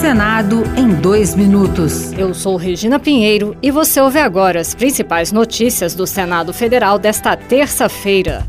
Senado 0.00 0.62
em 0.78 0.88
dois 0.94 1.34
minutos. 1.34 2.10
Eu 2.12 2.32
sou 2.32 2.56
Regina 2.56 2.98
Pinheiro 2.98 3.54
e 3.60 3.70
você 3.70 4.00
ouve 4.00 4.18
agora 4.18 4.58
as 4.58 4.74
principais 4.74 5.30
notícias 5.30 5.94
do 5.94 6.06
Senado 6.06 6.54
Federal 6.54 6.98
desta 6.98 7.36
terça-feira. 7.36 8.46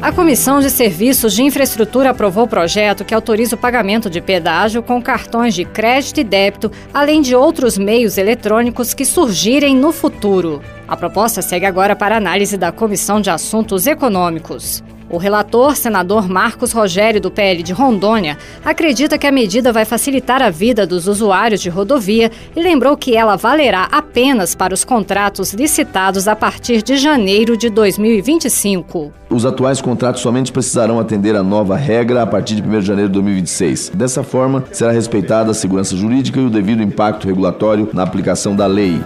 A 0.00 0.12
Comissão 0.12 0.60
de 0.60 0.70
Serviços 0.70 1.34
de 1.34 1.42
Infraestrutura 1.42 2.10
aprovou 2.10 2.44
o 2.44 2.48
projeto 2.48 3.04
que 3.04 3.12
autoriza 3.12 3.56
o 3.56 3.58
pagamento 3.58 4.08
de 4.08 4.20
pedágio 4.20 4.84
com 4.84 5.02
cartões 5.02 5.52
de 5.52 5.64
crédito 5.64 6.20
e 6.20 6.24
débito, 6.24 6.70
além 6.92 7.20
de 7.20 7.34
outros 7.34 7.76
meios 7.76 8.16
eletrônicos 8.16 8.94
que 8.94 9.04
surgirem 9.04 9.74
no 9.74 9.90
futuro. 9.90 10.62
A 10.86 10.96
proposta 10.96 11.42
segue 11.42 11.66
agora 11.66 11.96
para 11.96 12.16
análise 12.16 12.56
da 12.56 12.70
Comissão 12.70 13.20
de 13.20 13.30
Assuntos 13.30 13.84
Econômicos. 13.88 14.80
O 15.10 15.18
relator, 15.18 15.76
senador 15.76 16.28
Marcos 16.28 16.72
Rogério, 16.72 17.20
do 17.20 17.30
PL 17.30 17.62
de 17.62 17.72
Rondônia, 17.72 18.38
acredita 18.64 19.18
que 19.18 19.26
a 19.26 19.32
medida 19.32 19.72
vai 19.72 19.84
facilitar 19.84 20.42
a 20.42 20.50
vida 20.50 20.86
dos 20.86 21.06
usuários 21.06 21.60
de 21.60 21.68
rodovia 21.68 22.30
e 22.56 22.62
lembrou 22.62 22.96
que 22.96 23.16
ela 23.16 23.36
valerá 23.36 23.88
apenas 23.92 24.54
para 24.54 24.72
os 24.72 24.84
contratos 24.84 25.52
licitados 25.52 26.26
a 26.26 26.34
partir 26.34 26.82
de 26.82 26.96
janeiro 26.96 27.56
de 27.56 27.68
2025. 27.68 29.12
Os 29.28 29.44
atuais 29.44 29.80
contratos 29.80 30.22
somente 30.22 30.52
precisarão 30.52 30.98
atender 30.98 31.36
a 31.36 31.42
nova 31.42 31.76
regra 31.76 32.22
a 32.22 32.26
partir 32.26 32.54
de 32.54 32.62
1 32.62 32.80
de 32.80 32.86
janeiro 32.86 33.08
de 33.08 33.14
2026. 33.14 33.92
Dessa 33.94 34.22
forma, 34.22 34.64
será 34.72 34.92
respeitada 34.92 35.50
a 35.50 35.54
segurança 35.54 35.96
jurídica 35.96 36.40
e 36.40 36.46
o 36.46 36.50
devido 36.50 36.82
impacto 36.82 37.26
regulatório 37.26 37.90
na 37.92 38.02
aplicação 38.02 38.56
da 38.56 38.66
lei. 38.66 39.00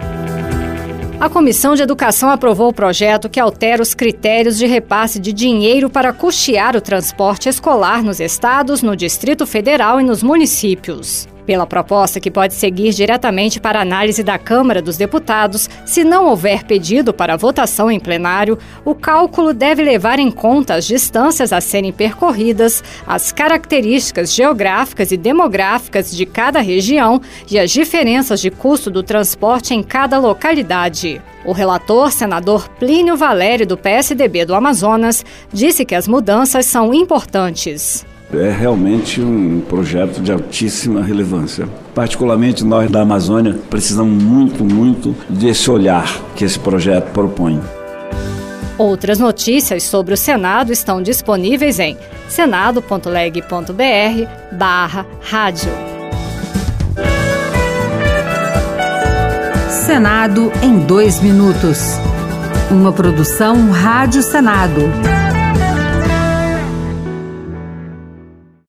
A 1.20 1.28
Comissão 1.28 1.74
de 1.74 1.82
Educação 1.82 2.30
aprovou 2.30 2.68
o 2.68 2.72
projeto 2.72 3.28
que 3.28 3.40
altera 3.40 3.82
os 3.82 3.92
critérios 3.92 4.56
de 4.56 4.66
repasse 4.66 5.18
de 5.18 5.32
dinheiro 5.32 5.90
para 5.90 6.12
custear 6.12 6.76
o 6.76 6.80
transporte 6.80 7.48
escolar 7.48 8.04
nos 8.04 8.20
estados, 8.20 8.82
no 8.82 8.94
Distrito 8.94 9.44
Federal 9.44 10.00
e 10.00 10.04
nos 10.04 10.22
municípios 10.22 11.26
pela 11.48 11.66
proposta 11.66 12.20
que 12.20 12.30
pode 12.30 12.52
seguir 12.52 12.92
diretamente 12.92 13.58
para 13.58 13.80
análise 13.80 14.22
da 14.22 14.36
Câmara 14.36 14.82
dos 14.82 14.98
Deputados, 14.98 15.66
se 15.86 16.04
não 16.04 16.26
houver 16.26 16.64
pedido 16.64 17.10
para 17.10 17.38
votação 17.38 17.90
em 17.90 17.98
plenário, 17.98 18.58
o 18.84 18.94
cálculo 18.94 19.54
deve 19.54 19.82
levar 19.82 20.18
em 20.18 20.30
conta 20.30 20.74
as 20.74 20.84
distâncias 20.84 21.50
a 21.50 21.58
serem 21.58 21.90
percorridas, 21.90 22.84
as 23.06 23.32
características 23.32 24.34
geográficas 24.34 25.10
e 25.10 25.16
demográficas 25.16 26.14
de 26.14 26.26
cada 26.26 26.60
região 26.60 27.18
e 27.50 27.58
as 27.58 27.70
diferenças 27.70 28.42
de 28.42 28.50
custo 28.50 28.90
do 28.90 29.02
transporte 29.02 29.72
em 29.72 29.82
cada 29.82 30.18
localidade. 30.18 31.18
O 31.46 31.52
relator, 31.52 32.12
senador 32.12 32.68
Plínio 32.78 33.16
Valério, 33.16 33.66
do 33.66 33.78
PSDB 33.78 34.44
do 34.44 34.54
Amazonas, 34.54 35.24
disse 35.50 35.86
que 35.86 35.94
as 35.94 36.06
mudanças 36.06 36.66
são 36.66 36.92
importantes. 36.92 38.04
É 38.32 38.50
realmente 38.50 39.22
um 39.22 39.60
projeto 39.60 40.20
de 40.20 40.30
altíssima 40.30 41.02
relevância. 41.02 41.66
Particularmente 41.94 42.62
nós 42.62 42.90
da 42.90 43.00
Amazônia 43.00 43.56
precisamos 43.70 44.22
muito, 44.22 44.62
muito 44.62 45.16
desse 45.28 45.70
olhar 45.70 46.06
que 46.36 46.44
esse 46.44 46.58
projeto 46.58 47.10
propõe. 47.12 47.58
Outras 48.76 49.18
notícias 49.18 49.82
sobre 49.82 50.14
o 50.14 50.16
Senado 50.16 50.72
estão 50.72 51.02
disponíveis 51.02 51.80
em 51.80 51.96
senado.leg.br 52.28 53.42
barra 54.52 55.06
rádio. 55.22 55.72
Senado 59.68 60.52
em 60.62 60.78
dois 60.80 61.20
minutos. 61.20 61.98
Uma 62.70 62.92
produção 62.92 63.70
Rádio 63.70 64.22
Senado. 64.22 64.82